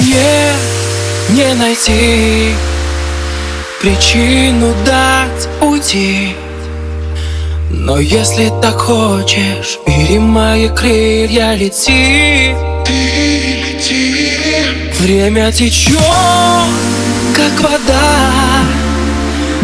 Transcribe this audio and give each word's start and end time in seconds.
тебе 0.00 1.54
найти 1.54 2.54
Причину 3.80 4.74
дать 4.84 5.48
уйти. 5.62 6.36
Но 7.70 7.98
если 7.98 8.50
так 8.60 8.76
хочешь, 8.76 9.78
бери 9.86 10.18
мои 10.18 10.68
крылья, 10.68 11.54
лети. 11.54 12.54
Время 14.98 15.50
течет, 15.50 15.96
как 17.34 17.60
вода. 17.62 18.20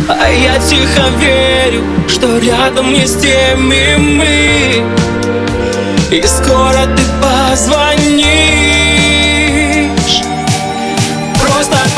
А 0.09 0.28
я 0.30 0.59
тихо 0.60 1.09
верю, 1.18 1.82
что 2.09 2.38
рядом 2.38 2.95
не 2.95 3.06
с 3.06 3.16
теми 3.16 3.96
мы. 3.96 4.82
И 6.10 6.23
скоро 6.27 6.87
ты 6.87 7.02
позвонишь 7.20 8.66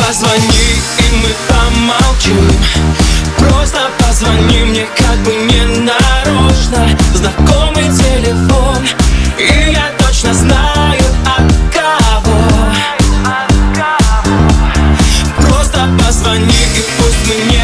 позвони, 0.09 0.41
и 0.99 1.17
мы 1.23 1.35
помолчим. 1.49 2.51
Просто 3.37 3.91
позвони 3.99 4.65
мне, 4.65 4.87
как 4.97 5.19
бы 5.19 5.35
не 5.35 5.65
нарочно. 5.85 6.89
Знакомый 7.15 7.85
телефон, 7.85 8.79
и 9.39 9.73
я 9.73 9.93
точно 9.99 10.33
знаю 10.33 11.03
от 11.25 11.53
кого. 11.75 12.41
Просто 15.37 15.89
позвони, 16.03 16.63
и 16.75 16.85
пусть 16.97 17.27
мы 17.29 17.53
не 17.53 17.63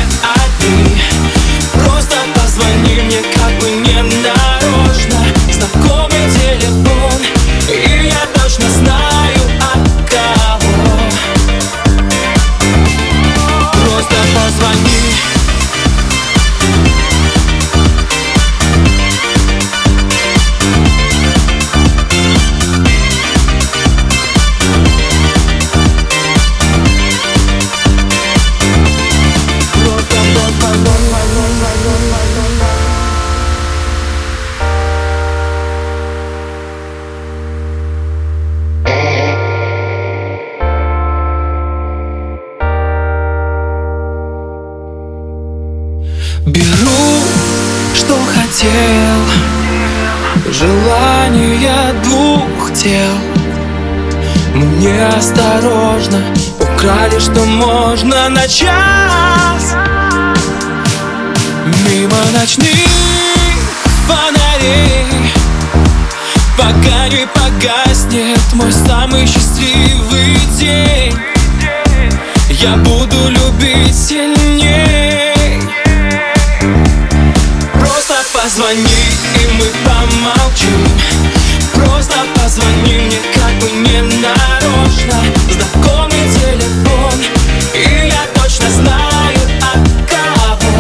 Беру, 46.47 47.23
что 47.95 48.15
хотел. 48.27 49.19
Желание 50.53 51.95
двух 52.05 52.71
тел. 52.75 53.15
Мне 54.55 55.07
осторожно 55.07 56.21
Украли, 56.61 57.19
что 57.19 57.45
можно 57.47 58.29
на 58.29 58.47
час. 58.47 59.75
Мимо 61.65 62.19
ночных 62.39 62.91
фонарей. 64.07 65.07
Пока 66.59 67.09
не 67.09 67.27
погаснет 67.27 68.53
мой 68.53 68.71
самый 68.71 69.27
счастливый 69.27 70.37
день. 70.59 71.17
Я 72.51 72.77
буду 72.77 73.04
позвони, 78.45 78.83
и 78.83 79.53
мы 79.55 79.65
помолчим. 79.87 80.87
Просто 81.73 82.15
позвони 82.35 82.99
мне, 82.99 83.19
как 83.33 83.55
бы 83.59 83.71
не 83.71 84.03
нарочно. 84.21 85.17
Знакомый 85.51 86.29
телефон, 86.29 87.15
и 87.73 88.09
я 88.09 88.27
точно 88.35 88.69
знаю 88.69 89.39
от 89.73 89.89
кого. 90.11 90.77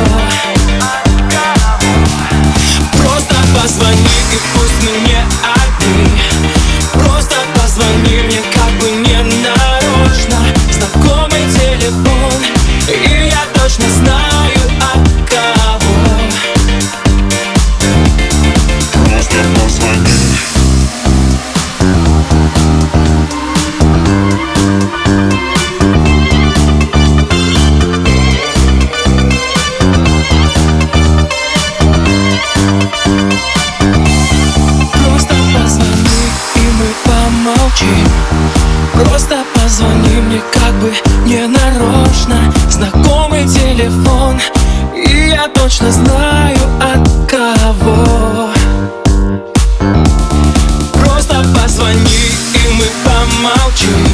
Просто 3.03 3.35
позвони, 3.59 4.21
и 4.31 4.54
телефон 43.77 44.41
И 44.95 45.31
я 45.31 45.49
точно 45.49 45.91
знаю 45.91 46.59
от 46.81 47.09
кого. 47.29 48.51
Просто 50.93 51.45
позвони 51.55 52.31
и 52.55 52.69
мы 52.75 52.87
помолчим. 53.05 54.07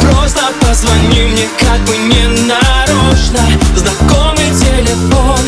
Просто 0.00 0.40
позвони 0.60 1.22
мне 1.22 1.48
как 1.58 1.80
бы 1.80 1.96
не 1.96 2.26
нарочно. 2.46 3.40
Знакомый 3.76 4.50
телефон 4.50 5.40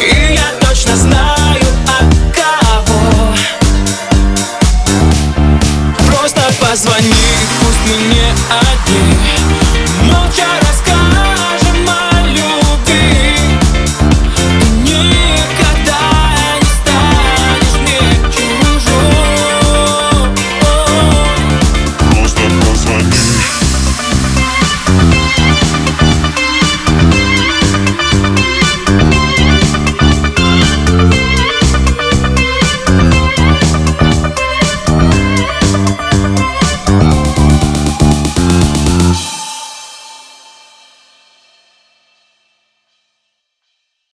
И 0.00 0.34
я 0.34 0.66
точно 0.66 0.96
знаю 0.96 1.64
от 1.86 2.14
кого. 2.34 3.34
Просто 6.06 6.40
позвони, 6.58 7.28
пусть 7.60 7.80
мы 7.86 7.96
не 8.08 8.30
одни. 8.48 9.19